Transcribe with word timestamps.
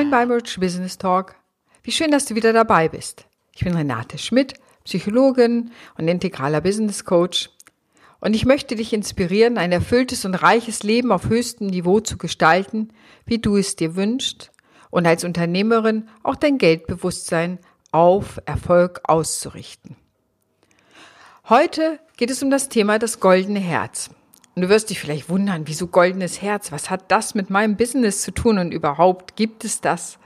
Moin 0.00 0.10
beim 0.10 0.30
Rich 0.30 0.58
Business 0.58 0.96
Talk. 0.96 1.34
Wie 1.82 1.92
schön, 1.92 2.10
dass 2.10 2.24
du 2.24 2.34
wieder 2.34 2.54
dabei 2.54 2.88
bist. 2.88 3.26
Ich 3.54 3.64
bin 3.64 3.76
Renate 3.76 4.16
Schmidt, 4.16 4.54
Psychologin 4.84 5.72
und 5.98 6.08
integraler 6.08 6.62
Business 6.62 7.04
Coach. 7.04 7.50
Und 8.18 8.34
ich 8.34 8.46
möchte 8.46 8.76
dich 8.76 8.94
inspirieren, 8.94 9.58
ein 9.58 9.72
erfülltes 9.72 10.24
und 10.24 10.36
reiches 10.36 10.84
Leben 10.84 11.12
auf 11.12 11.28
höchstem 11.28 11.66
Niveau 11.66 12.00
zu 12.00 12.16
gestalten, 12.16 12.94
wie 13.26 13.40
du 13.40 13.58
es 13.58 13.76
dir 13.76 13.94
wünschst 13.94 14.52
und 14.88 15.06
als 15.06 15.22
Unternehmerin 15.22 16.08
auch 16.22 16.36
dein 16.36 16.56
Geldbewusstsein 16.56 17.58
auf 17.92 18.40
Erfolg 18.46 19.02
auszurichten. 19.04 19.96
Heute 21.50 22.00
geht 22.16 22.30
es 22.30 22.42
um 22.42 22.48
das 22.48 22.70
Thema 22.70 22.98
das 22.98 23.20
goldene 23.20 23.60
Herz. 23.60 24.08
Und 24.54 24.62
du 24.62 24.68
wirst 24.68 24.90
dich 24.90 25.00
vielleicht 25.00 25.28
wundern, 25.28 25.62
wieso 25.66 25.86
goldenes 25.86 26.42
Herz? 26.42 26.72
Was 26.72 26.90
hat 26.90 27.10
das 27.10 27.34
mit 27.34 27.50
meinem 27.50 27.76
Business 27.76 28.22
zu 28.22 28.32
tun 28.32 28.58
und 28.58 28.72
überhaupt 28.72 29.36
gibt 29.36 29.64
es 29.64 29.80
das? 29.80 30.18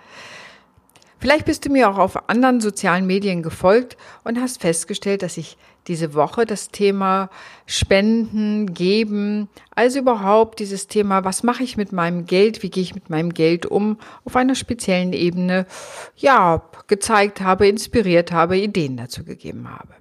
Vielleicht 1.25 1.47
bist 1.47 1.65
du 1.65 1.71
mir 1.71 1.89
auch 1.89 1.97
auf 1.97 2.29
anderen 2.29 2.61
sozialen 2.61 3.07
Medien 3.07 3.43
gefolgt 3.43 3.97
und 4.25 4.39
hast 4.39 4.61
festgestellt, 4.61 5.23
dass 5.23 5.39
ich 5.39 5.57
diese 5.87 6.13
Woche 6.13 6.45
das 6.45 6.69
Thema 6.69 7.31
Spenden, 7.65 8.75
Geben, 8.75 9.49
also 9.75 10.01
überhaupt 10.01 10.61
dieses 10.61 10.87
Thema, 10.87 11.25
was 11.25 11.43
mache 11.43 11.63
ich 11.63 11.79
mit 11.79 11.93
meinem 11.93 12.27
Geld, 12.27 12.63
wie 12.63 12.69
gehe 12.71 12.83
ich 12.83 12.95
mit 12.95 13.09
meinem 13.09 13.33
Geld 13.33 13.65
um, 13.65 13.99
auf 14.25 14.37
einer 14.37 14.55
speziellen 14.55 15.15
Ebene, 15.15 15.67
ja, 16.17 16.63
gezeigt 16.89 17.41
habe, 17.41 17.69
inspiriert 17.69 18.33
habe, 18.33 18.59
Ideen 18.59 18.99
dazu 18.99 19.25
gegeben 19.25 19.69
habe. 19.71 19.95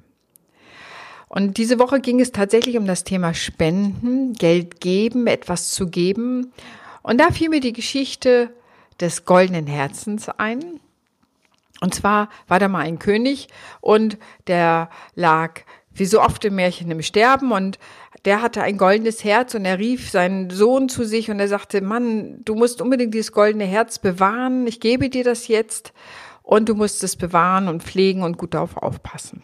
Und 1.36 1.58
diese 1.58 1.80
Woche 1.80 2.00
ging 2.00 2.20
es 2.20 2.32
tatsächlich 2.32 2.78
um 2.78 2.86
das 2.86 3.04
Thema 3.04 3.34
Spenden, 3.34 4.34
Geld 4.34 4.80
geben, 4.80 5.26
etwas 5.26 5.72
zu 5.72 5.88
geben. 5.88 6.54
Und 7.02 7.20
da 7.20 7.32
fiel 7.32 7.50
mir 7.50 7.60
die 7.60 7.74
Geschichte 7.74 8.54
des 9.00 9.26
goldenen 9.26 9.66
Herzens 9.66 10.30
ein. 10.30 10.80
Und 11.82 11.96
zwar 11.96 12.30
war 12.48 12.60
da 12.60 12.68
mal 12.68 12.86
ein 12.86 13.00
König 13.00 13.48
und 13.82 14.20
der 14.46 14.92
lag 15.16 15.62
wie 15.96 16.06
so 16.06 16.22
oft 16.22 16.46
im 16.46 16.54
Märchen 16.54 16.92
im 16.92 17.02
Sterben 17.02 17.52
und 17.52 17.80
der 18.26 18.44
hatte 18.44 18.62
ein 18.62 18.78
goldenes 18.78 19.24
Herz 19.24 19.56
und 19.56 19.66
er 19.66 19.80
rief 19.80 20.12
seinen 20.12 20.52
Sohn 20.52 20.88
zu 20.88 21.04
sich 21.04 21.32
und 21.32 21.40
er 21.40 21.48
sagte, 21.48 21.82
Mann, 21.82 22.46
du 22.46 22.54
musst 22.54 22.80
unbedingt 22.80 23.16
dieses 23.16 23.32
goldene 23.32 23.66
Herz 23.66 23.98
bewahren, 23.98 24.68
ich 24.68 24.80
gebe 24.80 25.10
dir 25.10 25.24
das 25.24 25.48
jetzt 25.48 25.94
und 26.44 26.70
du 26.70 26.76
musst 26.76 27.04
es 27.04 27.16
bewahren 27.16 27.70
und 27.70 27.82
pflegen 27.82 28.22
und 28.22 28.38
gut 28.38 28.54
darauf 28.54 28.78
aufpassen. 28.78 29.42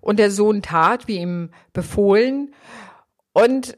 Und 0.00 0.18
der 0.18 0.30
Sohn 0.30 0.62
tat, 0.62 1.08
wie 1.08 1.18
ihm 1.18 1.50
befohlen, 1.72 2.54
und 3.32 3.76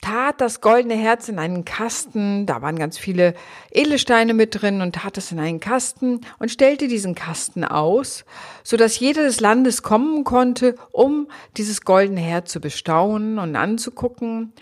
tat 0.00 0.40
das 0.40 0.60
goldene 0.60 0.94
Herz 0.94 1.28
in 1.28 1.38
einen 1.38 1.64
Kasten, 1.64 2.46
da 2.46 2.62
waren 2.62 2.78
ganz 2.78 2.98
viele 2.98 3.34
Edelsteine 3.70 4.32
mit 4.34 4.60
drin 4.60 4.80
und 4.80 4.94
tat 4.94 5.18
es 5.18 5.32
in 5.32 5.40
einen 5.40 5.60
Kasten 5.60 6.20
und 6.38 6.50
stellte 6.50 6.88
diesen 6.88 7.14
Kasten 7.14 7.64
aus, 7.64 8.24
so 8.62 8.76
dass 8.76 9.00
jeder 9.00 9.22
des 9.22 9.40
Landes 9.40 9.82
kommen 9.82 10.24
konnte, 10.24 10.76
um 10.92 11.28
dieses 11.56 11.82
goldene 11.82 12.20
Herz 12.20 12.52
zu 12.52 12.60
bestaunen 12.60 13.38
und 13.38 13.56
anzugucken. 13.56 14.52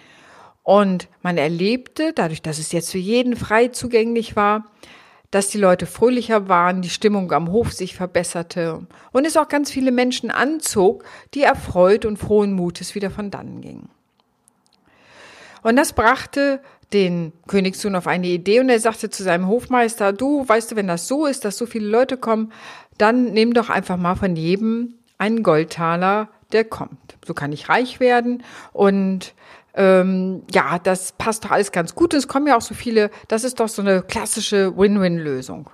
Und 0.62 1.08
man 1.22 1.38
erlebte, 1.38 2.12
dadurch, 2.12 2.42
dass 2.42 2.58
es 2.58 2.72
jetzt 2.72 2.91
für 2.91 2.98
jeden 2.98 3.36
frei 3.36 3.69
zugänglich 3.69 4.36
war, 4.36 4.64
dass 5.30 5.48
die 5.48 5.58
Leute 5.58 5.86
fröhlicher 5.86 6.48
waren, 6.48 6.82
die 6.82 6.91
Stimmung 6.91 7.32
am 7.32 7.50
Hof 7.50 7.72
sich 7.72 7.94
verbesserte 7.94 8.86
und 9.12 9.27
es 9.27 9.36
auch 9.36 9.48
ganz 9.48 9.70
viele 9.70 9.92
Menschen 9.92 10.30
anzog, 10.30 11.05
die 11.34 11.42
erfreut 11.42 12.05
und 12.05 12.16
frohen 12.19 12.52
Mutes 12.52 12.94
wieder 12.94 13.10
von 13.10 13.30
dannen 13.30 13.60
gingen. 13.60 13.88
Und 15.62 15.76
das 15.76 15.92
brachte 15.92 16.60
den 16.92 17.32
Königssohn 17.48 17.97
auf 17.97 18.06
eine 18.06 18.28
Idee 18.28 18.60
und 18.60 18.69
er 18.69 18.78
sagte 18.78 19.10
zu 19.10 19.22
seinem 19.22 19.48
Hofmeister, 19.48 20.12
du, 20.12 20.48
weißt 20.48 20.70
du, 20.70 20.76
wenn 20.76 20.87
das 20.87 21.09
so 21.09 21.26
ist, 21.26 21.44
dass 21.44 21.58
so 21.58 21.66
viele 21.66 21.88
Leute 21.88 22.16
kommen, 22.16 22.53
dann 22.98 23.32
nimm 23.32 23.53
doch 23.53 23.69
einfach 23.69 23.97
mal 23.97 24.14
von 24.14 24.37
jedem 24.37 24.94
einen 25.19 25.43
Goldtaler, 25.43 26.28
der 26.53 26.64
kommt. 26.64 27.16
So 27.25 27.34
kann 27.34 27.53
ich 27.53 27.69
reich 27.69 27.98
werden 27.98 28.43
und 28.72 29.34
ähm, 29.76 30.42
ja, 30.50 30.78
das 30.78 31.12
passt 31.12 31.44
doch 31.44 31.50
alles 31.50 31.70
ganz 31.70 31.94
gut. 31.94 32.14
Es 32.14 32.26
kommen 32.26 32.47
ja 32.47 32.56
auch 32.56 32.62
so 32.62 32.75
viele, 32.75 33.10
das 33.28 33.44
ist 33.44 33.60
doch 33.60 33.69
so 33.69 33.82
eine 33.82 34.03
klassische 34.03 34.76
Win-Win-Lösung. 34.76 35.70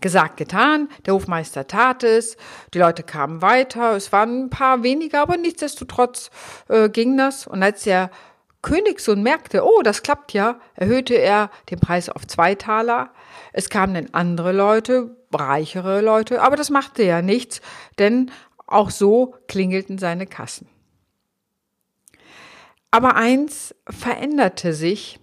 Gesagt, 0.00 0.38
getan, 0.38 0.88
der 1.04 1.14
Hofmeister 1.14 1.66
tat 1.66 2.04
es, 2.04 2.36
die 2.72 2.78
Leute 2.78 3.02
kamen 3.02 3.42
weiter, 3.42 3.94
es 3.96 4.12
waren 4.12 4.44
ein 4.44 4.50
paar 4.50 4.82
weniger, 4.82 5.20
aber 5.20 5.36
nichtsdestotrotz 5.36 6.30
äh, 6.68 6.88
ging 6.88 7.16
das. 7.18 7.46
Und 7.46 7.62
als 7.62 7.84
der 7.84 8.10
Königssohn 8.62 9.22
merkte, 9.22 9.62
oh, 9.64 9.82
das 9.82 10.02
klappt 10.02 10.32
ja, 10.32 10.58
erhöhte 10.74 11.14
er 11.14 11.50
den 11.70 11.80
Preis 11.80 12.08
auf 12.08 12.26
zwei 12.26 12.54
Taler. 12.54 13.10
Es 13.52 13.68
kamen 13.68 13.94
dann 13.94 14.08
andere 14.12 14.52
Leute, 14.52 15.16
reichere 15.32 16.00
Leute, 16.00 16.42
aber 16.42 16.56
das 16.56 16.70
machte 16.70 17.02
ja 17.02 17.22
nichts, 17.22 17.60
denn 17.98 18.30
auch 18.66 18.90
so 18.90 19.34
klingelten 19.48 19.98
seine 19.98 20.26
Kassen. 20.26 20.68
Aber 22.90 23.16
eins 23.16 23.74
veränderte 23.88 24.72
sich, 24.72 25.20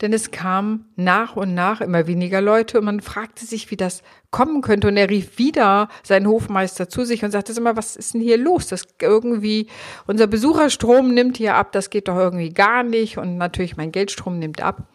denn 0.00 0.12
es 0.12 0.30
kamen 0.30 0.86
nach 0.96 1.36
und 1.36 1.54
nach 1.54 1.80
immer 1.80 2.06
weniger 2.06 2.40
Leute 2.40 2.78
und 2.78 2.86
man 2.86 3.00
fragte 3.00 3.44
sich, 3.44 3.70
wie 3.70 3.76
das 3.76 4.02
kommen 4.30 4.62
könnte. 4.62 4.88
Und 4.88 4.96
er 4.96 5.10
rief 5.10 5.38
wieder 5.38 5.88
seinen 6.02 6.26
Hofmeister 6.26 6.88
zu 6.88 7.04
sich 7.04 7.22
und 7.22 7.30
sagte 7.30 7.52
immer, 7.52 7.76
was 7.76 7.96
ist 7.96 8.14
denn 8.14 8.20
hier 8.20 8.38
los? 8.38 8.68
Das 8.68 8.86
irgendwie, 9.00 9.66
unser 10.06 10.26
Besucherstrom 10.26 11.12
nimmt 11.12 11.36
hier 11.36 11.54
ab, 11.54 11.72
das 11.72 11.90
geht 11.90 12.08
doch 12.08 12.16
irgendwie 12.16 12.50
gar 12.50 12.82
nicht. 12.82 13.18
Und 13.18 13.36
natürlich 13.36 13.76
mein 13.76 13.92
Geldstrom 13.92 14.38
nimmt 14.38 14.62
ab. 14.62 14.88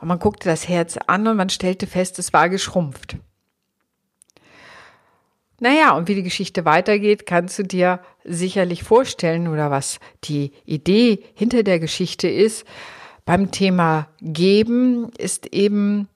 Und 0.00 0.08
man 0.08 0.18
guckte 0.18 0.48
das 0.48 0.68
Herz 0.68 0.98
an 1.06 1.26
und 1.26 1.38
man 1.38 1.48
stellte 1.48 1.86
fest, 1.86 2.18
es 2.18 2.34
war 2.34 2.50
geschrumpft. 2.50 3.16
Naja, 5.58 5.96
und 5.96 6.08
wie 6.08 6.14
die 6.14 6.22
Geschichte 6.22 6.64
weitergeht, 6.64 7.26
kannst 7.26 7.58
du 7.58 7.62
dir 7.62 8.00
sicherlich 8.24 8.82
vorstellen 8.82 9.48
oder 9.48 9.70
was 9.70 9.98
die 10.24 10.52
Idee 10.64 11.22
hinter 11.34 11.62
der 11.62 11.78
Geschichte 11.80 12.28
ist. 12.28 12.64
Beim 13.24 13.50
Thema 13.50 14.08
Geben 14.20 15.10
ist 15.18 15.46
eben, 15.54 16.08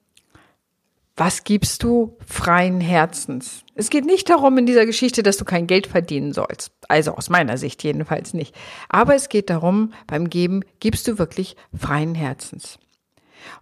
was 1.16 1.44
gibst 1.44 1.82
du 1.82 2.16
freien 2.26 2.80
Herzens? 2.80 3.64
Es 3.74 3.90
geht 3.90 4.04
nicht 4.04 4.30
darum 4.30 4.56
in 4.58 4.66
dieser 4.66 4.86
Geschichte, 4.86 5.22
dass 5.22 5.36
du 5.36 5.44
kein 5.44 5.66
Geld 5.66 5.86
verdienen 5.86 6.32
sollst. 6.32 6.72
Also 6.88 7.12
aus 7.12 7.28
meiner 7.28 7.58
Sicht 7.58 7.82
jedenfalls 7.82 8.32
nicht. 8.32 8.54
Aber 8.88 9.14
es 9.14 9.28
geht 9.28 9.50
darum, 9.50 9.92
beim 10.06 10.30
Geben 10.30 10.64
gibst 10.80 11.08
du 11.08 11.18
wirklich 11.18 11.56
freien 11.76 12.14
Herzens. 12.14 12.78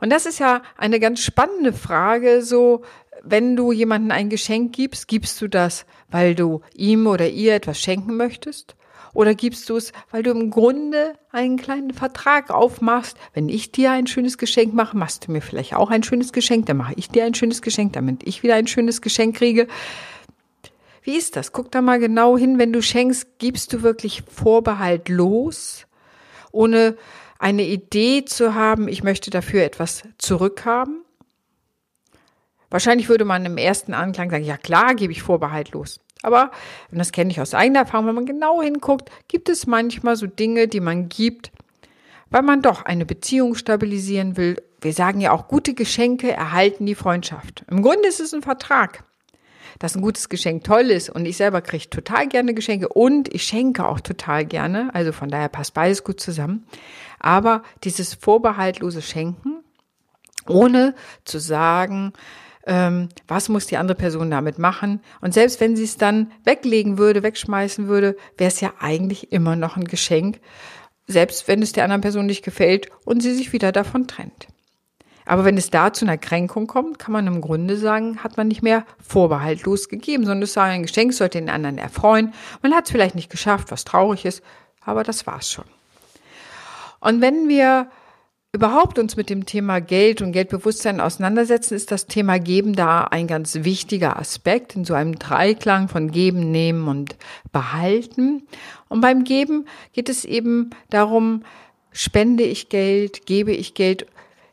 Und 0.01 0.11
das 0.11 0.27
ist 0.27 0.39
ja 0.39 0.63
eine 0.77 1.01
ganz 1.01 1.21
spannende 1.21 1.73
Frage, 1.73 2.43
so 2.43 2.83
wenn 3.23 3.57
du 3.57 3.73
jemandem 3.73 4.13
ein 4.13 4.29
Geschenk 4.29 4.75
gibst, 4.75 5.09
gibst 5.09 5.41
du 5.41 5.49
das, 5.49 5.87
weil 6.11 6.35
du 6.35 6.61
ihm 6.75 7.07
oder 7.07 7.29
ihr 7.29 7.55
etwas 7.55 7.81
schenken 7.81 8.17
möchtest? 8.17 8.77
Oder 9.15 9.35
gibst 9.35 9.69
du 9.69 9.77
es, 9.77 9.93
weil 10.11 10.23
du 10.23 10.31
im 10.31 10.51
Grunde 10.51 11.15
einen 11.33 11.57
kleinen 11.57 11.93
Vertrag 11.93 12.51
aufmachst? 12.51 13.17
Wenn 13.33 13.49
ich 13.49 13.73
dir 13.73 13.91
ein 13.91 14.07
schönes 14.07 14.39
Geschenk 14.39 14.75
mache, 14.75 14.97
machst 14.97 15.27
du 15.27 15.33
mir 15.33 15.41
vielleicht 15.41 15.75
auch 15.75 15.91
ein 15.91 16.03
schönes 16.03 16.33
Geschenk, 16.33 16.67
dann 16.67 16.77
mache 16.77 16.95
ich 16.97 17.09
dir 17.09 17.25
ein 17.25 17.35
schönes 17.35 17.63
Geschenk, 17.63 17.95
damit 17.95 18.23
ich 18.27 18.43
wieder 18.43 18.55
ein 18.55 18.67
schönes 18.67 19.01
Geschenk 19.01 19.37
kriege. 19.37 19.67
Wie 21.03 21.17
ist 21.17 21.37
das? 21.37 21.53
Guck 21.53 21.73
da 21.73 21.81
mal 21.81 21.99
genau 21.99 22.37
hin, 22.37 22.59
wenn 22.59 22.73
du 22.73 22.83
schenkst, 22.83 23.39
gibst 23.39 23.73
du 23.73 23.83
wirklich 23.83 24.25
vorbehaltlos, 24.31 25.87
ohne 26.53 26.97
eine 27.39 27.65
Idee 27.65 28.25
zu 28.25 28.55
haben, 28.55 28.89
ich 28.89 29.03
möchte 29.03 29.31
dafür 29.31 29.63
etwas 29.63 30.03
zurückhaben? 30.19 31.03
Wahrscheinlich 32.71 33.09
würde 33.09 33.25
man 33.25 33.45
im 33.47 33.57
ersten 33.57 33.95
Anklang 33.95 34.31
sagen, 34.31 34.45
ja 34.45 34.57
klar, 34.57 34.95
gebe 34.95 35.13
ich 35.13 35.23
vorbehaltlos. 35.23 36.01
Aber, 36.23 36.51
und 36.91 36.99
das 36.99 37.13
kenne 37.13 37.31
ich 37.31 37.41
aus 37.41 37.55
eigener 37.55 37.81
Erfahrung, 37.81 38.07
wenn 38.07 38.15
man 38.15 38.27
genau 38.27 38.61
hinguckt, 38.61 39.11
gibt 39.29 39.49
es 39.49 39.67
manchmal 39.67 40.17
so 40.17 40.27
Dinge, 40.27 40.69
die 40.69 40.81
man 40.81 41.09
gibt, 41.09 41.53
weil 42.31 42.43
man 42.43 42.61
doch 42.61 42.85
eine 42.85 43.07
Beziehung 43.07 43.55
stabilisieren 43.55 44.37
will. 44.37 44.57
Wir 44.81 44.93
sagen 44.93 45.21
ja 45.21 45.33
auch, 45.33 45.49
gute 45.49 45.75
Geschenke 45.75 46.31
erhalten 46.33 46.87
die 46.87 46.95
Freundschaft. 46.95 47.65
Im 47.71 47.83
Grunde 47.83 48.09
ist 48.09 48.21
es 48.21 48.35
ein 48.35 48.43
Vertrag, 48.43 49.05
dass 49.79 49.95
ein 49.95 50.03
gutes 50.03 50.29
Geschenk 50.29 50.65
toll 50.65 50.91
ist 50.91 51.09
und 51.09 51.25
ich 51.25 51.37
selber 51.37 51.63
kriege 51.63 51.89
total 51.89 52.27
gerne 52.27 52.53
Geschenke 52.53 52.89
und 52.89 53.33
ich 53.33 53.45
schenke 53.45 53.87
auch 53.87 54.01
total 54.01 54.45
gerne. 54.45 54.91
Also 54.95 55.13
von 55.13 55.29
daher 55.29 55.49
passt 55.49 55.75
beides 55.75 56.05
gut 56.05 56.21
zusammen. 56.21 56.67
Aber 57.21 57.63
dieses 57.85 58.15
vorbehaltlose 58.15 59.03
Schenken, 59.03 59.63
ohne 60.49 60.95
zu 61.25 61.39
sagen, 61.39 62.13
ähm, 62.69 63.09
was 63.27 63.49
muss 63.49 63.67
die 63.67 63.79
andere 63.79 63.97
Person 63.97 64.31
damit 64.31 64.59
machen. 64.59 65.01
Und 65.21 65.35
selbst 65.35 65.61
wenn 65.61 65.75
sie 65.75 65.85
es 65.85 65.97
dann 65.97 66.31
weglegen 66.45 66.99
würde, 66.99 67.23
wegschmeißen 67.23 67.89
würde, 67.89 68.17
wäre 68.37 68.49
es 68.49 68.61
ja 68.61 68.73
eigentlich 68.79 69.33
immer 69.33 69.57
noch 69.57 69.77
ein 69.77 69.85
Geschenk, 69.85 70.39
selbst 71.07 71.49
wenn 71.49 71.63
es 71.63 71.73
der 71.73 71.85
anderen 71.85 72.03
Person 72.03 72.27
nicht 72.27 72.45
gefällt 72.45 72.89
und 73.05 73.23
sie 73.23 73.33
sich 73.33 73.53
wieder 73.53 73.73
davon 73.73 74.07
trennt. 74.07 74.49
Aber 75.25 75.45
wenn 75.45 75.59
es 75.59 75.71
da 75.71 75.93
zu 75.93 76.05
einer 76.05 76.19
Kränkung 76.19 76.67
kommt, 76.67 76.99
kann 76.99 77.13
man 77.13 77.27
im 77.27 77.41
Grunde 77.41 77.77
sagen, 77.77 78.23
hat 78.23 78.37
man 78.37 78.49
nicht 78.49 78.63
mehr 78.63 78.85
vorbehaltlos 78.99 79.89
gegeben, 79.89 80.25
sondern 80.25 80.43
es 80.43 80.53
sei 80.53 80.65
ein 80.65 80.83
Geschenk, 80.83 81.13
sollte 81.13 81.39
den 81.39 81.51
anderen 81.51 81.79
erfreuen. 81.79 82.33
Man 82.63 82.75
hat 82.75 82.87
es 82.87 82.93
vielleicht 82.93 83.15
nicht 83.15 83.31
geschafft, 83.31 83.71
was 83.71 83.85
traurig 83.85 84.25
ist, 84.25 84.43
aber 84.81 85.05
das 85.05 85.27
war's 85.27 85.51
schon. 85.51 85.67
Und 87.01 87.21
wenn 87.21 87.49
wir 87.49 87.91
überhaupt 88.59 88.99
uns 88.99 89.15
mit 89.15 89.31
dem 89.31 89.47
Thema 89.47 89.81
Geld 89.81 90.21
und 90.21 90.33
Geldbewusstsein 90.33 91.01
auseinandersetzen, 91.01 91.75
ist 91.75 91.93
das 91.93 92.09
Thema 92.09 92.41
Geben 92.41 92.75
da 92.75 93.05
ein 93.05 93.29
ganz 93.29 93.63
wichtiger 93.63 94.19
Aspekt 94.19 94.75
in 94.75 94.85
so 94.85 94.95
einem 94.95 95.17
Dreiklang 95.17 95.87
von 95.87 96.11
Geben, 96.11 96.51
Nehmen 96.51 96.89
und 96.89 97.15
Behalten. 97.53 98.49
Und 98.89 99.01
beim 99.01 99.23
Geben 99.23 99.67
geht 99.93 100.09
es 100.09 100.25
eben 100.25 100.71
darum, 100.91 101.45
spende 101.93 102.43
ich 102.43 102.69
Geld, 102.69 103.27
gebe 103.27 103.53
ich 103.53 103.75
Geld. 103.75 104.07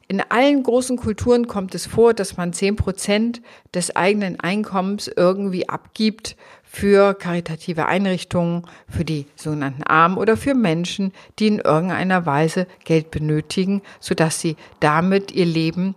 In 0.08 0.22
allen 0.22 0.62
großen 0.62 0.98
Kulturen 0.98 1.48
kommt 1.48 1.74
es 1.74 1.88
vor, 1.88 2.14
dass 2.14 2.38
man 2.38 2.54
zehn 2.54 2.76
Prozent 2.76 3.42
des 3.74 3.96
eigenen 3.96 4.40
Einkommens 4.40 5.08
irgendwie 5.08 5.68
abgibt 5.68 6.36
für 6.76 7.14
karitative 7.14 7.86
Einrichtungen, 7.86 8.64
für 8.90 9.06
die 9.06 9.28
sogenannten 9.38 9.84
Armen 9.84 10.18
oder 10.18 10.36
für 10.36 10.54
Menschen, 10.54 11.14
die 11.40 11.48
in 11.48 11.60
irgendeiner 11.60 12.26
Weise 12.26 12.68
Geld 12.84 13.12
benötigen, 13.12 13.82
sodass 14.02 14.42
sie 14.42 14.58
damit 14.82 15.32
ihr 15.32 15.46
Leben 15.46 15.96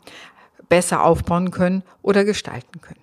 besser 0.69 1.03
aufbauen 1.03 1.51
können 1.51 1.83
oder 2.01 2.25
gestalten 2.25 2.81
können. 2.81 3.01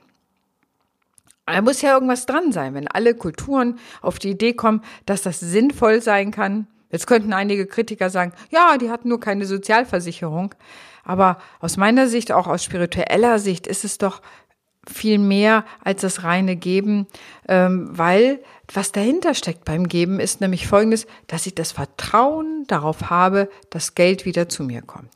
Da 1.48 1.62
muss 1.62 1.81
ja 1.81 1.94
irgendwas 1.94 2.25
dran 2.25 2.54
sein, 2.54 2.75
wenn 2.75 2.88
alle 2.88 3.13
Kulturen 3.13 3.77
auf 4.01 4.19
die 4.19 4.30
Idee 4.30 4.54
kommen, 4.54 4.81
dass 5.06 5.24
das 5.24 5.42
sinnvoll 5.42 6.01
sein 6.01 6.31
kann. 6.31 6.68
Jetzt 6.92 7.07
könnten 7.07 7.33
einige 7.33 7.66
Kritiker 7.66 8.10
sagen, 8.10 8.31
ja, 8.51 8.77
die 8.77 8.89
hatten 8.89 9.10
nur 9.10 9.19
keine 9.19 9.45
Sozialversicherung. 9.45 10.56
Aber 11.04 11.39
aus 11.60 11.75
meiner 11.75 12.07
Sicht, 12.07 12.31
auch 12.31 12.48
aus 12.48 12.63
spiritueller 12.63 13.38
Sicht, 13.38 13.68
ist 13.68 13.83
es 13.83 13.98
doch 13.98 14.22
viel 14.89 15.17
mehr 15.17 15.65
als 15.83 16.01
das 16.01 16.23
reine 16.23 16.55
Geben, 16.55 17.07
ähm, 17.47 17.87
weil 17.91 18.39
was 18.73 18.91
dahinter 18.91 19.33
steckt 19.33 19.65
beim 19.65 19.87
Geben 19.87 20.19
ist 20.19 20.41
nämlich 20.41 20.67
folgendes, 20.67 21.05
dass 21.27 21.45
ich 21.45 21.55
das 21.55 21.71
Vertrauen 21.71 22.65
darauf 22.67 23.09
habe, 23.09 23.49
dass 23.69 23.95
Geld 23.95 24.25
wieder 24.25 24.49
zu 24.49 24.63
mir 24.63 24.81
kommt. 24.81 25.11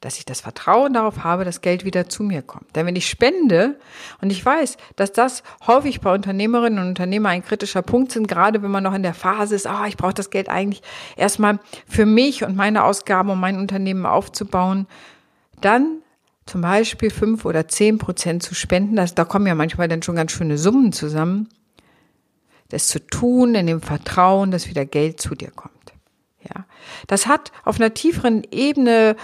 Dass 0.00 0.18
ich 0.18 0.24
das 0.24 0.40
Vertrauen 0.40 0.92
darauf 0.92 1.24
habe, 1.24 1.44
dass 1.44 1.60
Geld 1.60 1.84
wieder 1.84 2.08
zu 2.08 2.22
mir 2.22 2.42
kommt. 2.42 2.76
Denn 2.76 2.86
wenn 2.86 2.94
ich 2.94 3.08
spende 3.08 3.80
und 4.20 4.30
ich 4.30 4.44
weiß, 4.44 4.76
dass 4.94 5.12
das 5.12 5.42
häufig 5.66 6.00
bei 6.00 6.14
Unternehmerinnen 6.14 6.78
und 6.78 6.88
Unternehmern 6.90 7.32
ein 7.32 7.44
kritischer 7.44 7.82
Punkt 7.82 8.12
sind, 8.12 8.28
gerade 8.28 8.62
wenn 8.62 8.70
man 8.70 8.84
noch 8.84 8.94
in 8.94 9.02
der 9.02 9.14
Phase 9.14 9.56
ist, 9.56 9.66
ah, 9.66 9.86
ich 9.88 9.96
brauche 9.96 10.14
das 10.14 10.30
Geld 10.30 10.48
eigentlich 10.48 10.82
erstmal 11.16 11.58
für 11.88 12.06
mich 12.06 12.44
und 12.44 12.54
meine 12.54 12.84
Ausgaben, 12.84 13.30
um 13.30 13.40
mein 13.40 13.58
Unternehmen 13.58 14.06
aufzubauen, 14.06 14.86
dann 15.60 16.02
zum 16.48 16.62
Beispiel 16.62 17.10
fünf 17.10 17.44
oder 17.44 17.68
zehn 17.68 17.98
Prozent 17.98 18.42
zu 18.42 18.54
spenden, 18.54 18.96
das, 18.96 19.14
da 19.14 19.24
kommen 19.24 19.46
ja 19.46 19.54
manchmal 19.54 19.88
dann 19.88 20.02
schon 20.02 20.16
ganz 20.16 20.32
schöne 20.32 20.58
Summen 20.58 20.92
zusammen, 20.92 21.48
das 22.70 22.88
zu 22.88 23.04
tun 23.06 23.54
in 23.54 23.66
dem 23.66 23.80
Vertrauen, 23.80 24.50
dass 24.50 24.68
wieder 24.68 24.84
Geld 24.84 25.20
zu 25.20 25.34
dir 25.34 25.50
kommt. 25.50 25.74
Ja, 26.42 26.64
das 27.06 27.26
hat 27.26 27.52
auf 27.64 27.80
einer 27.80 27.94
tieferen 27.94 28.44
Ebene 28.50 29.16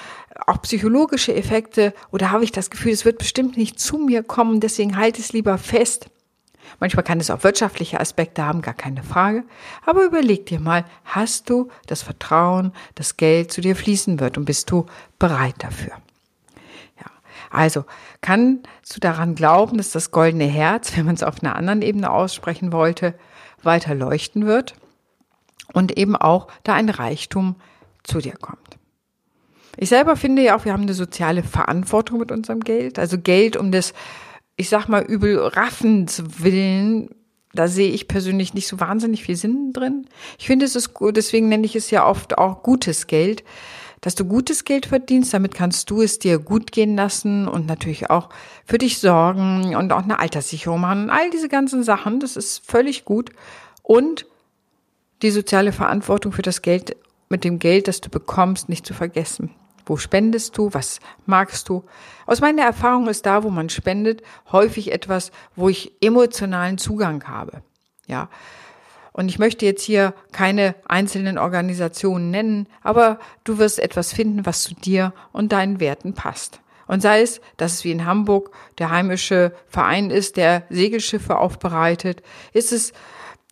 auch 0.47 0.61
psychologische 0.63 1.35
Effekte 1.35 1.95
oder 2.11 2.31
habe 2.31 2.45
ich 2.45 2.53
das 2.53 2.71
Gefühl, 2.71 2.93
es 2.93 3.05
wird 3.05 3.19
bestimmt 3.19 3.57
nicht 3.57 3.79
zu 3.79 3.99
mir 3.99 4.23
kommen, 4.23 4.61
deswegen 4.61 4.97
halte 4.97 5.21
es 5.21 5.33
lieber 5.33 5.59
fest. 5.59 6.11
Manchmal 6.81 7.05
kann 7.05 7.21
es 7.21 7.31
auch 7.31 7.45
wirtschaftliche 7.45 8.01
Aspekte 8.01 8.45
haben, 8.45 8.63
gar 8.63 8.75
keine 8.75 9.03
Frage. 9.03 9.45
Aber 9.87 10.05
überleg 10.05 10.47
dir 10.47 10.61
mal, 10.61 10.85
hast 11.05 11.49
du 11.51 11.69
das 11.87 12.03
Vertrauen, 12.03 12.73
dass 12.95 13.17
Geld 13.17 13.53
zu 13.53 13.61
dir 13.61 13.77
fließen 13.77 14.19
wird 14.19 14.39
und 14.39 14.45
bist 14.45 14.71
du 14.71 14.87
bereit 15.19 15.55
dafür? 15.59 15.93
Also 17.55 17.85
kannst 18.21 18.95
du 18.95 19.01
daran 19.01 19.35
glauben, 19.35 19.79
dass 19.79 19.91
das 19.91 20.11
goldene 20.11 20.47
Herz, 20.47 20.97
wenn 20.97 21.07
man 21.07 21.15
es 21.15 21.23
auf 21.23 21.43
einer 21.43 21.57
anderen 21.57 21.83
Ebene 21.83 22.11
aussprechen 22.11 22.73
wollte, 22.73 23.15
weiter 23.63 23.95
leuchten 23.95 24.47
wird 24.47 24.75
und 25.73 25.97
eben 25.97 26.17
auch 26.17 26.49
da 26.65 26.75
ein 26.75 26.91
Reichtum 26.91 27.57
zu 28.03 28.19
dir 28.19 28.35
kommt. 28.35 28.59
Ich 29.77 29.89
selber 29.89 30.17
finde 30.17 30.43
ja 30.43 30.57
auch, 30.57 30.65
wir 30.65 30.73
haben 30.73 30.83
eine 30.83 30.95
soziale 30.95 31.43
Verantwortung 31.43 32.19
mit 32.19 32.31
unserem 32.31 32.61
Geld. 32.61 32.99
Also 32.99 33.19
Geld 33.19 33.57
um 33.57 33.73
das, 33.73 33.93
ich 34.57 34.69
sag 34.69 34.89
mal, 34.89 35.03
übel 35.03 35.39
Raffens 35.39 36.23
willen 36.39 37.09
da 37.55 37.69
sehe 37.69 37.91
ich 37.91 38.09
persönlich 38.09 38.53
nicht 38.53 38.67
so 38.67 38.81
wahnsinnig 38.81 39.23
viel 39.23 39.37
Sinn 39.37 39.73
drin. 39.73 40.07
Ich 40.39 40.47
finde, 40.47 40.67
es 40.67 40.75
ist 40.75 40.93
gut, 40.93 41.17
deswegen 41.17 41.49
nenne 41.49 41.65
ich 41.65 41.77
es 41.77 41.91
ja 41.91 42.07
oft 42.07 42.37
auch 42.37 42.63
gutes 42.63 43.07
Geld, 43.07 43.45
dass 44.05 44.15
du 44.15 44.27
gutes 44.27 44.65
Geld 44.65 44.85
verdienst. 44.85 45.33
Damit 45.33 45.55
kannst 45.55 45.89
du 45.89 46.03
es 46.03 46.19
dir 46.19 46.39
gut 46.39 46.73
gehen 46.73 46.95
lassen 46.95 47.49
und 47.49 47.67
natürlich 47.67 48.11
auch 48.11 48.29
für 48.67 48.77
dich 48.77 48.99
sorgen 48.99 49.75
und 49.75 49.95
auch 49.95 50.03
eine 50.03 50.19
Alterssicherung 50.19 50.83
machen. 50.83 51.09
All 51.09 51.31
diese 51.31 51.49
ganzen 51.49 51.83
Sachen, 51.83 52.21
das 52.21 52.37
ist 52.37 52.71
völlig 52.71 53.07
gut. 53.07 53.31
Und 53.83 54.27
die 55.23 55.31
soziale 55.31 55.73
Verantwortung 55.73 56.33
für 56.33 56.43
das 56.43 56.61
Geld, 56.61 56.99
mit 57.31 57.45
dem 57.45 57.59
Geld, 57.59 57.89
das 57.89 58.03
du 58.03 58.11
bekommst, 58.11 58.69
nicht 58.69 58.85
zu 58.85 58.93
vergessen. 58.93 59.55
Wo 59.87 59.97
spendest 59.97 60.59
du? 60.59 60.69
Was 60.75 61.01
magst 61.25 61.71
du? 61.71 61.83
Aus 62.27 62.43
meiner 62.43 62.63
Erfahrung 62.63 63.09
ist 63.09 63.25
da, 63.25 63.43
wo 63.43 63.49
man 63.49 63.71
spendet, 63.71 64.23
häufig 64.53 64.93
etwas, 64.93 65.33
wo 65.57 65.71
ich 65.71 65.93
emotionalen 66.03 66.77
Zugang 66.77 67.25
habe. 67.25 67.63
Ja. 68.07 68.29
Und 69.17 69.29
ich 69.29 69.39
möchte 69.39 69.65
jetzt 69.65 69.85
hier 69.85 70.13
keine 70.33 70.75
einzelnen 70.87 71.39
Organisationen 71.39 72.33
nennen, 72.33 72.67
aber 72.83 73.21
du 73.45 73.59
wirst 73.59 73.79
etwas 73.79 74.13
finden, 74.13 74.45
was 74.45 74.65
zu 74.65 74.75
dir 74.75 75.13
und 75.33 75.53
deinen 75.53 75.79
Werten 75.79 76.15
passt. 76.15 76.61
Und 76.89 77.01
sei 77.01 77.23
es, 77.23 77.41
dass 77.57 77.75
es 77.75 77.85
wie 77.85 77.93
in 77.93 78.07
Hamburg 78.07 78.51
der 78.79 78.91
heimische 78.91 79.53
Verein 79.69 80.11
ist, 80.11 80.37
der 80.37 80.65
Segelschiffe 80.69 81.39
aufbereitet, 81.39 82.23
ist 82.53 82.73
es 82.73 82.93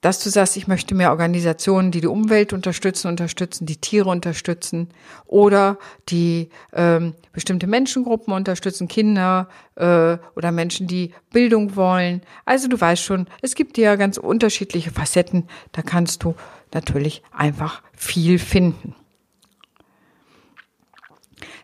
dass 0.02 0.22
du 0.22 0.30
sagst, 0.30 0.56
ich 0.56 0.66
möchte 0.66 0.96
mehr 0.96 1.10
Organisationen, 1.10 1.92
die 1.92 2.00
die 2.00 2.08
Umwelt 2.08 2.52
unterstützen, 2.52 3.06
unterstützen, 3.06 3.66
die 3.66 3.76
Tiere 3.76 4.10
unterstützen 4.10 4.88
oder 5.26 5.78
die 6.08 6.50
ähm, 6.72 7.14
bestimmte 7.32 7.68
Menschengruppen 7.68 8.34
unterstützen, 8.34 8.88
Kinder 8.88 9.48
äh, 9.76 10.18
oder 10.34 10.50
Menschen, 10.50 10.88
die 10.88 11.14
Bildung 11.30 11.76
wollen. 11.76 12.20
Also 12.44 12.66
du 12.66 12.78
weißt 12.78 13.02
schon, 13.02 13.28
es 13.42 13.54
gibt 13.54 13.78
ja 13.78 13.94
ganz 13.94 14.18
unterschiedliche 14.18 14.90
Facetten, 14.90 15.46
da 15.70 15.82
kannst 15.82 16.24
du 16.24 16.34
natürlich 16.74 17.22
einfach 17.30 17.80
viel 17.96 18.40
finden. 18.40 18.96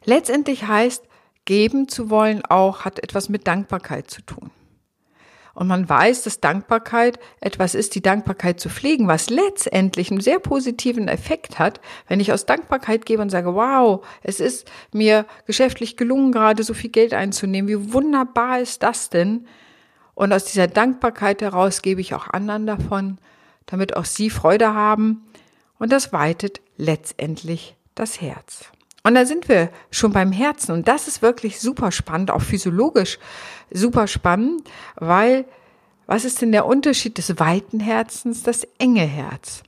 Letztendlich 0.04 0.68
heißt, 0.68 1.02
geben 1.44 1.88
zu 1.88 2.08
wollen 2.08 2.44
auch 2.44 2.84
hat 2.84 3.00
etwas 3.00 3.28
mit 3.28 3.48
Dankbarkeit 3.48 4.08
zu 4.08 4.22
tun 4.22 4.52
und 5.58 5.66
man 5.66 5.88
weiß, 5.88 6.22
dass 6.22 6.38
Dankbarkeit 6.38 7.18
etwas 7.40 7.74
ist, 7.74 7.96
die 7.96 8.00
Dankbarkeit 8.00 8.60
zu 8.60 8.68
pflegen, 8.68 9.08
was 9.08 9.28
letztendlich 9.28 10.08
einen 10.08 10.20
sehr 10.20 10.38
positiven 10.38 11.08
Effekt 11.08 11.58
hat, 11.58 11.80
wenn 12.06 12.20
ich 12.20 12.32
aus 12.32 12.46
Dankbarkeit 12.46 13.04
gebe 13.04 13.22
und 13.22 13.30
sage, 13.30 13.52
wow, 13.56 14.06
es 14.22 14.38
ist 14.38 14.70
mir 14.92 15.26
geschäftlich 15.46 15.96
gelungen, 15.96 16.30
gerade 16.30 16.62
so 16.62 16.74
viel 16.74 16.90
Geld 16.90 17.12
einzunehmen. 17.12 17.68
Wie 17.68 17.92
wunderbar 17.92 18.60
ist 18.60 18.84
das 18.84 19.10
denn? 19.10 19.48
Und 20.14 20.32
aus 20.32 20.44
dieser 20.44 20.68
Dankbarkeit 20.68 21.42
heraus 21.42 21.82
gebe 21.82 22.00
ich 22.00 22.14
auch 22.14 22.28
anderen 22.28 22.68
davon, 22.68 23.18
damit 23.66 23.96
auch 23.96 24.04
sie 24.04 24.30
Freude 24.30 24.74
haben. 24.74 25.24
Und 25.80 25.90
das 25.90 26.12
weitet 26.12 26.60
letztendlich 26.76 27.74
das 27.96 28.20
Herz. 28.20 28.70
Und 29.08 29.14
da 29.14 29.24
sind 29.24 29.48
wir 29.48 29.70
schon 29.90 30.12
beim 30.12 30.32
Herzen. 30.32 30.72
Und 30.72 30.86
das 30.86 31.08
ist 31.08 31.22
wirklich 31.22 31.60
super 31.60 31.92
spannend, 31.92 32.30
auch 32.30 32.42
physiologisch 32.42 33.18
super 33.70 34.06
spannend, 34.06 34.68
weil 34.96 35.46
was 36.06 36.26
ist 36.26 36.42
denn 36.42 36.52
der 36.52 36.66
Unterschied 36.66 37.16
des 37.16 37.38
weiten 37.40 37.80
Herzens, 37.80 38.42
das 38.42 38.64
enge 38.78 39.00
Herz? 39.00 39.62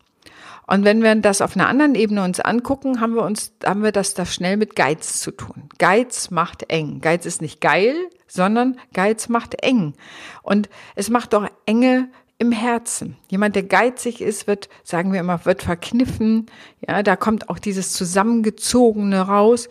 Und 0.66 0.84
wenn 0.84 1.02
wir 1.02 1.14
das 1.14 1.40
auf 1.40 1.56
einer 1.56 1.68
anderen 1.68 1.94
Ebene 1.94 2.22
uns 2.22 2.38
angucken, 2.38 3.00
haben 3.00 3.14
wir 3.14 3.22
uns, 3.22 3.54
haben 3.64 3.82
wir 3.82 3.92
das 3.92 4.12
da 4.12 4.26
schnell 4.26 4.58
mit 4.58 4.76
Geiz 4.76 5.20
zu 5.20 5.30
tun. 5.30 5.70
Geiz 5.78 6.30
macht 6.30 6.70
eng. 6.70 7.00
Geiz 7.00 7.24
ist 7.24 7.40
nicht 7.40 7.62
geil, 7.62 7.94
sondern 8.28 8.78
Geiz 8.92 9.30
macht 9.30 9.62
eng. 9.62 9.94
Und 10.42 10.68
es 10.96 11.08
macht 11.08 11.34
auch 11.34 11.46
enge 11.64 12.10
im 12.40 12.52
Herzen. 12.52 13.16
Jemand, 13.28 13.54
der 13.54 13.62
geizig 13.62 14.22
ist, 14.22 14.46
wird, 14.46 14.70
sagen 14.82 15.12
wir 15.12 15.20
immer, 15.20 15.44
wird 15.44 15.62
verkniffen. 15.62 16.46
Ja, 16.86 17.02
da 17.02 17.14
kommt 17.14 17.50
auch 17.50 17.58
dieses 17.58 17.92
Zusammengezogene 17.92 19.20
raus. 19.20 19.68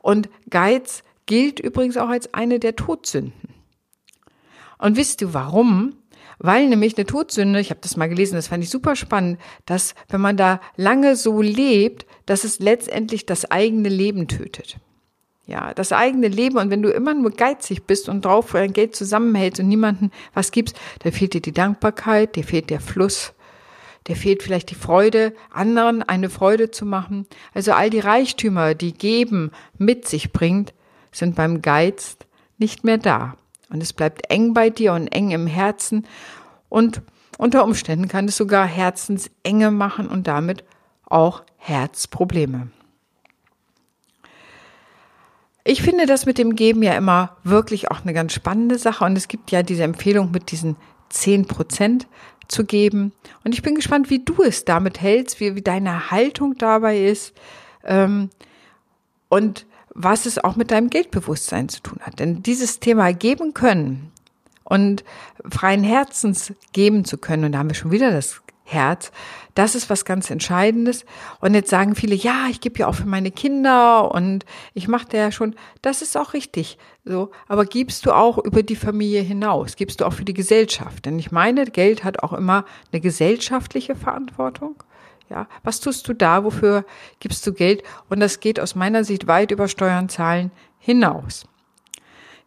Und 0.00 0.30
Geiz 0.48 1.02
gilt 1.26 1.58
übrigens 1.58 1.96
auch 1.96 2.08
als 2.08 2.32
eine 2.32 2.60
der 2.60 2.76
Todsünden. 2.76 3.54
Und 4.78 4.96
wisst 4.96 5.20
du 5.20 5.34
warum? 5.34 5.96
Weil 6.38 6.68
nämlich 6.68 6.96
eine 6.96 7.06
Todsünde, 7.06 7.60
ich 7.60 7.70
habe 7.70 7.80
das 7.82 7.96
mal 7.96 8.08
gelesen, 8.08 8.36
das 8.36 8.48
fand 8.48 8.62
ich 8.62 8.70
super 8.70 8.94
spannend, 8.94 9.40
dass 9.66 9.94
wenn 10.08 10.20
man 10.20 10.36
da 10.36 10.60
lange 10.76 11.16
so 11.16 11.42
lebt, 11.42 12.06
dass 12.26 12.44
es 12.44 12.60
letztendlich 12.60 13.26
das 13.26 13.50
eigene 13.50 13.88
Leben 13.88 14.28
tötet. 14.28 14.78
Ja, 15.52 15.74
das 15.74 15.92
eigene 15.92 16.28
Leben. 16.28 16.56
Und 16.56 16.70
wenn 16.70 16.80
du 16.80 16.88
immer 16.88 17.12
nur 17.12 17.30
geizig 17.30 17.86
bist 17.86 18.08
und 18.08 18.24
drauf 18.24 18.52
dein 18.52 18.72
Geld 18.72 18.96
zusammenhältst 18.96 19.60
und 19.60 19.68
niemanden 19.68 20.10
was 20.32 20.50
gibst, 20.50 20.80
da 21.00 21.10
fehlt 21.10 21.34
dir 21.34 21.42
die 21.42 21.52
Dankbarkeit, 21.52 22.36
dir 22.36 22.44
fehlt 22.44 22.70
der 22.70 22.80
Fluss, 22.80 23.34
dir 24.06 24.16
fehlt 24.16 24.42
vielleicht 24.42 24.70
die 24.70 24.76
Freude, 24.76 25.34
anderen 25.50 26.02
eine 26.02 26.30
Freude 26.30 26.70
zu 26.70 26.86
machen. 26.86 27.26
Also 27.52 27.72
all 27.72 27.90
die 27.90 28.00
Reichtümer, 28.00 28.74
die 28.74 28.94
Geben 28.94 29.50
mit 29.76 30.08
sich 30.08 30.32
bringt, 30.32 30.72
sind 31.10 31.34
beim 31.34 31.60
Geiz 31.60 32.16
nicht 32.56 32.84
mehr 32.84 32.96
da. 32.96 33.36
Und 33.68 33.82
es 33.82 33.92
bleibt 33.92 34.30
eng 34.30 34.54
bei 34.54 34.70
dir 34.70 34.94
und 34.94 35.08
eng 35.08 35.32
im 35.32 35.46
Herzen. 35.46 36.06
Und 36.70 37.02
unter 37.36 37.64
Umständen 37.64 38.08
kann 38.08 38.26
es 38.26 38.38
sogar 38.38 38.64
Herzensenge 38.64 39.70
machen 39.70 40.08
und 40.08 40.26
damit 40.26 40.64
auch 41.04 41.42
Herzprobleme. 41.58 42.70
Ich 45.64 45.82
finde 45.82 46.06
das 46.06 46.26
mit 46.26 46.38
dem 46.38 46.56
Geben 46.56 46.82
ja 46.82 46.94
immer 46.94 47.36
wirklich 47.44 47.90
auch 47.90 48.02
eine 48.02 48.12
ganz 48.12 48.32
spannende 48.32 48.78
Sache 48.78 49.04
und 49.04 49.16
es 49.16 49.28
gibt 49.28 49.50
ja 49.50 49.62
diese 49.62 49.84
Empfehlung 49.84 50.32
mit 50.32 50.50
diesen 50.50 50.76
10 51.10 51.46
Prozent 51.46 52.08
zu 52.48 52.64
geben. 52.64 53.12
Und 53.44 53.54
ich 53.54 53.62
bin 53.62 53.76
gespannt, 53.76 54.10
wie 54.10 54.24
du 54.24 54.42
es 54.42 54.64
damit 54.64 55.00
hältst, 55.00 55.40
wie, 55.40 55.54
wie 55.54 55.62
deine 55.62 56.10
Haltung 56.10 56.56
dabei 56.58 56.98
ist 57.04 57.32
ähm, 57.84 58.30
und 59.28 59.66
was 59.94 60.26
es 60.26 60.42
auch 60.42 60.56
mit 60.56 60.70
deinem 60.70 60.90
Geldbewusstsein 60.90 61.68
zu 61.68 61.80
tun 61.80 62.00
hat. 62.00 62.18
Denn 62.18 62.42
dieses 62.42 62.80
Thema 62.80 63.12
geben 63.12 63.54
können 63.54 64.10
und 64.64 65.04
freien 65.48 65.84
Herzens 65.84 66.54
geben 66.72 67.04
zu 67.04 67.18
können, 67.18 67.44
und 67.44 67.52
da 67.52 67.58
haben 67.58 67.70
wir 67.70 67.74
schon 67.74 67.90
wieder 67.90 68.10
das 68.10 68.41
Herz, 68.64 69.12
das 69.54 69.74
ist 69.74 69.90
was 69.90 70.04
ganz 70.04 70.30
Entscheidendes. 70.30 71.04
Und 71.40 71.54
jetzt 71.54 71.70
sagen 71.70 71.94
viele, 71.94 72.14
ja, 72.14 72.46
ich 72.48 72.60
gebe 72.60 72.78
ja 72.78 72.86
auch 72.86 72.94
für 72.94 73.06
meine 73.06 73.30
Kinder 73.30 74.12
und 74.12 74.44
ich 74.74 74.88
mache 74.88 75.08
da 75.10 75.18
ja 75.18 75.32
schon. 75.32 75.54
Das 75.82 76.02
ist 76.02 76.16
auch 76.16 76.32
richtig. 76.32 76.78
So, 77.04 77.30
aber 77.48 77.64
gibst 77.64 78.06
du 78.06 78.12
auch 78.12 78.38
über 78.38 78.62
die 78.62 78.76
Familie 78.76 79.22
hinaus? 79.22 79.76
Gibst 79.76 80.00
du 80.00 80.06
auch 80.06 80.12
für 80.12 80.24
die 80.24 80.34
Gesellschaft? 80.34 81.04
Denn 81.04 81.18
ich 81.18 81.32
meine, 81.32 81.64
Geld 81.66 82.04
hat 82.04 82.22
auch 82.22 82.32
immer 82.32 82.64
eine 82.92 83.00
gesellschaftliche 83.00 83.96
Verantwortung. 83.96 84.82
Ja, 85.28 85.48
was 85.62 85.80
tust 85.80 86.06
du 86.08 86.12
da? 86.12 86.44
Wofür 86.44 86.84
gibst 87.18 87.46
du 87.46 87.52
Geld? 87.52 87.82
Und 88.08 88.20
das 88.20 88.40
geht 88.40 88.60
aus 88.60 88.74
meiner 88.74 89.02
Sicht 89.02 89.26
weit 89.26 89.50
über 89.50 89.66
Steuern 89.66 90.08
zahlen 90.08 90.50
hinaus. 90.78 91.44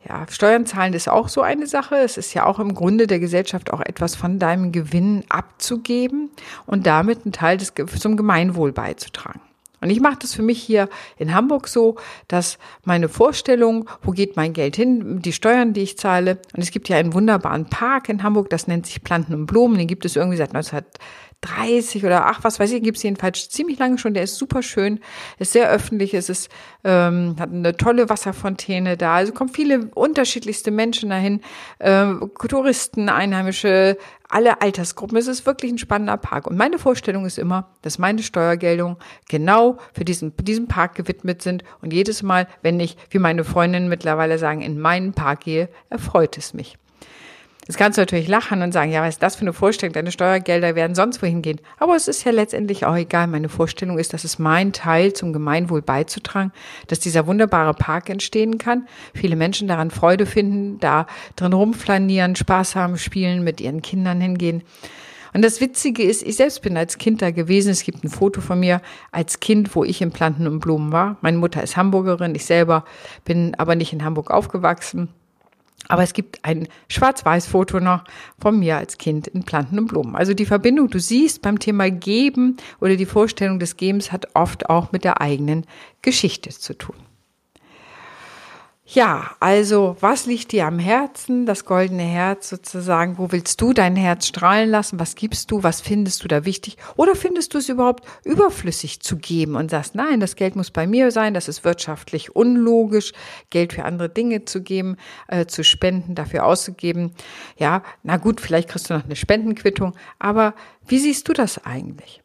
Ja, 0.07 0.25
Steuern 0.29 0.67
zahlen 0.67 0.93
ist 0.93 1.09
auch 1.09 1.29
so 1.29 1.41
eine 1.41 1.65
Sache. 1.65 1.95
Es 1.95 2.17
ist 2.17 2.33
ja 2.35 2.45
auch 2.45 2.59
im 2.59 2.75
Grunde 2.75 3.07
der 3.07 3.19
Gesellschaft 3.19 3.73
auch 3.73 3.81
etwas 3.81 4.15
von 4.15 4.37
deinem 4.37 4.71
Gewinn 4.71 5.23
abzugeben 5.29 6.29
und 6.67 6.85
damit 6.85 7.25
einen 7.25 7.31
Teil 7.31 7.57
des, 7.57 7.73
zum 7.99 8.15
Gemeinwohl 8.15 8.71
beizutragen. 8.71 9.41
Und 9.81 9.89
ich 9.89 9.99
mache 9.99 10.17
das 10.19 10.33
für 10.33 10.41
mich 10.41 10.61
hier 10.61 10.89
in 11.17 11.33
Hamburg 11.33 11.67
so, 11.67 11.95
dass 12.27 12.57
meine 12.85 13.09
Vorstellung, 13.09 13.89
wo 14.01 14.11
geht 14.11 14.35
mein 14.35 14.53
Geld 14.53 14.75
hin, 14.75 15.21
die 15.21 15.33
Steuern, 15.33 15.73
die 15.73 15.81
ich 15.81 15.97
zahle. 15.97 16.39
Und 16.55 16.63
es 16.63 16.71
gibt 16.71 16.89
ja 16.89 16.97
einen 16.97 17.13
wunderbaren 17.13 17.65
Park 17.65 18.09
in 18.09 18.23
Hamburg, 18.23 18.49
das 18.49 18.67
nennt 18.67 18.85
sich 18.85 19.03
Planten 19.03 19.33
und 19.33 19.45
Blumen. 19.45 19.77
Den 19.77 19.87
gibt 19.87 20.05
es 20.05 20.15
irgendwie 20.15 20.37
seit 20.37 20.53
19 20.53 20.81
30 21.45 22.05
oder 22.05 22.25
ach, 22.25 22.43
was 22.43 22.59
weiß 22.59 22.71
ich, 22.71 22.83
gibt 22.83 22.97
es 22.97 23.03
jedenfalls 23.03 23.49
ziemlich 23.49 23.79
lange 23.79 23.97
schon. 23.97 24.13
Der 24.13 24.23
ist 24.23 24.35
super 24.35 24.63
schön, 24.63 24.99
ist 25.39 25.53
sehr 25.53 25.69
öffentlich, 25.69 26.13
es 26.13 26.29
ist, 26.29 26.49
ähm, 26.83 27.35
hat 27.39 27.51
eine 27.51 27.75
tolle 27.77 28.09
Wasserfontäne 28.09 28.97
da. 28.97 29.15
Also 29.15 29.33
kommen 29.33 29.49
viele 29.49 29.89
unterschiedlichste 29.93 30.71
Menschen 30.71 31.09
dahin, 31.09 31.41
äh, 31.79 32.13
Touristen, 32.47 33.09
Einheimische, 33.09 33.97
alle 34.29 34.61
Altersgruppen. 34.61 35.17
Es 35.17 35.27
ist 35.27 35.45
wirklich 35.45 35.71
ein 35.71 35.77
spannender 35.77 36.17
Park. 36.17 36.47
Und 36.47 36.57
meine 36.57 36.79
Vorstellung 36.79 37.25
ist 37.25 37.37
immer, 37.37 37.69
dass 37.81 37.99
meine 37.99 38.23
Steuergeldungen 38.23 38.97
genau 39.29 39.77
für 39.93 40.05
diesen, 40.05 40.35
diesen 40.37 40.67
Park 40.67 40.95
gewidmet 40.95 41.41
sind. 41.41 41.63
Und 41.81 41.93
jedes 41.93 42.23
Mal, 42.23 42.47
wenn 42.61 42.79
ich, 42.79 42.97
wie 43.09 43.19
meine 43.19 43.43
Freundinnen 43.43 43.89
mittlerweile 43.89 44.37
sagen, 44.37 44.61
in 44.61 44.79
meinen 44.79 45.13
Park 45.13 45.41
gehe, 45.41 45.69
erfreut 45.89 46.37
es 46.37 46.53
mich. 46.53 46.77
Jetzt 47.67 47.77
kannst 47.77 47.97
du 47.97 48.01
natürlich 48.01 48.27
lachen 48.27 48.61
und 48.61 48.73
sagen, 48.73 48.91
ja, 48.91 49.01
was 49.01 49.15
ist 49.15 49.23
das 49.23 49.35
für 49.35 49.41
eine 49.41 49.53
Vorstellung? 49.53 49.93
Deine 49.93 50.11
Steuergelder 50.11 50.75
werden 50.75 50.93
sonst 50.93 51.23
wohin 51.23 51.41
gehen. 51.41 51.59
Aber 51.79 51.95
es 51.95 52.07
ist 52.07 52.23
ja 52.23 52.31
letztendlich 52.31 52.85
auch 52.85 52.95
egal. 52.95 53.25
Meine 53.25 53.49
Vorstellung 53.49 53.97
ist, 53.97 54.13
dass 54.13 54.23
es 54.23 54.37
mein 54.37 54.71
Teil 54.71 55.13
zum 55.13 55.33
Gemeinwohl 55.33 55.81
beizutragen, 55.81 56.51
dass 56.87 56.99
dieser 56.99 57.25
wunderbare 57.25 57.73
Park 57.73 58.11
entstehen 58.11 58.59
kann. 58.59 58.87
Viele 59.15 59.35
Menschen 59.35 59.67
daran 59.67 59.89
Freude 59.89 60.27
finden, 60.27 60.79
da 60.79 61.07
drin 61.35 61.53
rumflanieren, 61.53 62.35
Spaß 62.35 62.75
haben, 62.75 62.99
spielen, 62.99 63.43
mit 63.43 63.59
ihren 63.59 63.81
Kindern 63.81 64.21
hingehen. 64.21 64.61
Und 65.33 65.41
das 65.41 65.59
Witzige 65.59 66.03
ist, 66.03 66.21
ich 66.21 66.35
selbst 66.35 66.61
bin 66.61 66.77
als 66.77 66.99
Kind 66.99 67.23
da 67.23 67.31
gewesen. 67.31 67.71
Es 67.71 67.83
gibt 67.83 68.03
ein 68.03 68.09
Foto 68.09 68.41
von 68.41 68.59
mir 68.59 68.79
als 69.11 69.39
Kind, 69.39 69.75
wo 69.75 69.83
ich 69.83 70.03
in 70.03 70.11
Planten 70.11 70.45
und 70.45 70.59
Blumen 70.59 70.91
war. 70.91 71.17
Meine 71.21 71.37
Mutter 71.37 71.63
ist 71.63 71.77
Hamburgerin. 71.77 72.35
Ich 72.35 72.45
selber 72.45 72.85
bin 73.25 73.55
aber 73.55 73.75
nicht 73.75 73.91
in 73.91 74.05
Hamburg 74.05 74.29
aufgewachsen. 74.29 75.09
Aber 75.87 76.03
es 76.03 76.13
gibt 76.13 76.43
ein 76.43 76.67
Schwarz-Weiß-Foto 76.89 77.79
noch 77.79 78.03
von 78.39 78.59
mir 78.59 78.77
als 78.77 78.97
Kind 78.97 79.27
in 79.27 79.43
Planten 79.43 79.79
und 79.79 79.87
Blumen. 79.87 80.15
Also 80.15 80.33
die 80.33 80.45
Verbindung, 80.45 80.89
du 80.89 80.99
siehst 80.99 81.41
beim 81.41 81.59
Thema 81.59 81.89
Geben 81.89 82.57
oder 82.81 82.95
die 82.95 83.05
Vorstellung 83.05 83.59
des 83.59 83.77
Gebens 83.77 84.11
hat 84.11 84.35
oft 84.35 84.69
auch 84.69 84.91
mit 84.91 85.03
der 85.03 85.21
eigenen 85.21 85.65
Geschichte 86.01 86.49
zu 86.49 86.77
tun. 86.77 86.95
Ja, 88.87 89.31
also 89.39 89.97
was 89.99 90.27
liegt 90.27 90.51
dir 90.51 90.67
am 90.67 90.77
Herzen, 90.77 91.47
das 91.47 91.65
goldene 91.65 92.03
Herz 92.03 92.49
sozusagen? 92.49 93.17
Wo 93.17 93.31
willst 93.31 93.59
du 93.59 93.73
dein 93.73 93.95
Herz 93.95 94.27
strahlen 94.27 94.69
lassen? 94.69 94.99
Was 94.99 95.15
gibst 95.15 95.49
du? 95.49 95.63
Was 95.63 95.81
findest 95.81 96.23
du 96.23 96.27
da 96.27 96.45
wichtig? 96.45 96.77
Oder 96.95 97.15
findest 97.15 97.55
du 97.55 97.57
es 97.57 97.67
überhaupt 97.67 98.05
überflüssig 98.23 98.99
zu 98.99 99.17
geben 99.17 99.55
und 99.55 99.71
sagst, 99.71 99.95
nein, 99.95 100.19
das 100.19 100.35
Geld 100.35 100.55
muss 100.55 100.69
bei 100.69 100.85
mir 100.85 101.09
sein, 101.09 101.33
das 101.33 101.47
ist 101.47 101.63
wirtschaftlich 101.63 102.35
unlogisch, 102.35 103.13
Geld 103.49 103.73
für 103.73 103.85
andere 103.85 104.07
Dinge 104.07 104.45
zu 104.45 104.61
geben, 104.61 104.97
äh, 105.27 105.47
zu 105.47 105.63
spenden, 105.63 106.13
dafür 106.13 106.45
auszugeben. 106.45 107.15
Ja, 107.57 107.81
na 108.03 108.17
gut, 108.17 108.39
vielleicht 108.39 108.69
kriegst 108.69 108.91
du 108.91 108.93
noch 108.93 109.05
eine 109.05 109.15
Spendenquittung, 109.15 109.95
aber 110.19 110.53
wie 110.85 110.99
siehst 110.99 111.27
du 111.27 111.33
das 111.33 111.65
eigentlich? 111.65 112.21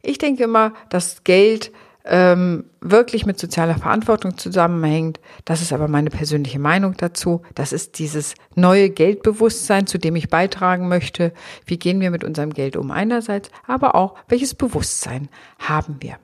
Ich 0.00 0.16
denke 0.16 0.44
immer, 0.44 0.72
dass 0.88 1.24
Geld 1.24 1.72
ähm, 2.04 2.64
wirklich 2.80 3.26
mit 3.26 3.38
sozialer 3.38 3.76
Verantwortung 3.76 4.36
zusammenhängt. 4.36 5.20
Das 5.44 5.62
ist 5.62 5.72
aber 5.72 5.88
meine 5.88 6.10
persönliche 6.10 6.58
Meinung 6.58 6.96
dazu. 6.96 7.42
Das 7.54 7.72
ist 7.72 7.98
dieses 7.98 8.34
neue 8.54 8.90
Geldbewusstsein, 8.90 9.86
zu 9.86 9.98
dem 9.98 10.16
ich 10.16 10.28
beitragen 10.28 10.88
möchte. 10.88 11.32
Wie 11.64 11.78
gehen 11.78 12.00
wir 12.00 12.10
mit 12.10 12.24
unserem 12.24 12.52
Geld 12.52 12.76
um 12.76 12.90
einerseits, 12.90 13.50
aber 13.66 13.94
auch 13.94 14.14
welches 14.28 14.54
Bewusstsein 14.54 15.28
haben 15.58 15.96
wir. 16.00 16.16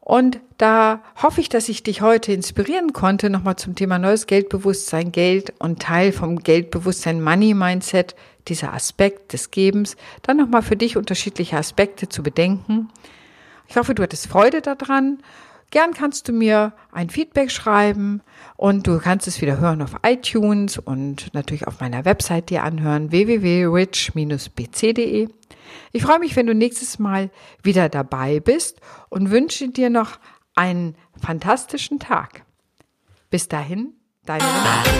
Und 0.00 0.40
da 0.56 1.02
hoffe 1.22 1.42
ich, 1.42 1.50
dass 1.50 1.68
ich 1.68 1.82
dich 1.82 2.00
heute 2.00 2.32
inspirieren 2.32 2.94
konnte, 2.94 3.28
nochmal 3.28 3.56
zum 3.56 3.74
Thema 3.74 3.98
neues 3.98 4.26
Geldbewusstsein, 4.26 5.12
Geld 5.12 5.52
und 5.58 5.82
Teil 5.82 6.12
vom 6.12 6.38
Geldbewusstsein 6.38 7.22
Money 7.22 7.52
Mindset, 7.52 8.16
dieser 8.48 8.72
Aspekt 8.72 9.34
des 9.34 9.50
Gebens, 9.50 9.96
dann 10.22 10.38
nochmal 10.38 10.62
für 10.62 10.76
dich 10.76 10.96
unterschiedliche 10.96 11.58
Aspekte 11.58 12.08
zu 12.08 12.22
bedenken. 12.22 12.88
Ich 13.68 13.76
hoffe, 13.76 13.94
du 13.94 14.02
hattest 14.02 14.26
Freude 14.26 14.62
daran. 14.62 15.18
Gern 15.70 15.92
kannst 15.92 16.26
du 16.28 16.32
mir 16.32 16.72
ein 16.92 17.10
Feedback 17.10 17.50
schreiben 17.50 18.22
und 18.56 18.86
du 18.86 18.98
kannst 18.98 19.28
es 19.28 19.42
wieder 19.42 19.60
hören 19.60 19.82
auf 19.82 19.96
iTunes 20.02 20.78
und 20.78 21.34
natürlich 21.34 21.66
auf 21.66 21.78
meiner 21.80 22.06
Website 22.06 22.48
dir 22.48 22.62
anhören 22.62 23.10
www.rich-bc.de. 23.10 25.28
Ich 25.92 26.02
freue 26.02 26.18
mich, 26.18 26.34
wenn 26.36 26.46
du 26.46 26.54
nächstes 26.54 26.98
Mal 26.98 27.28
wieder 27.62 27.90
dabei 27.90 28.40
bist 28.40 28.80
und 29.10 29.30
wünsche 29.30 29.68
dir 29.68 29.90
noch 29.90 30.18
einen 30.54 30.96
fantastischen 31.20 31.98
Tag. 31.98 32.46
Bis 33.28 33.48
dahin, 33.48 33.92
deine 34.24 34.44
Renate. 34.44 34.90